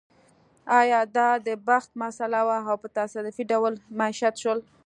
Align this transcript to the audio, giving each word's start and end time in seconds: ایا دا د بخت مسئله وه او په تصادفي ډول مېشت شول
ایا 0.79 0.99
دا 1.15 1.29
د 1.47 1.47
بخت 1.67 1.91
مسئله 2.03 2.39
وه 2.47 2.59
او 2.71 2.75
په 2.83 2.87
تصادفي 2.97 3.43
ډول 3.51 3.73
مېشت 3.99 4.35
شول 4.43 4.59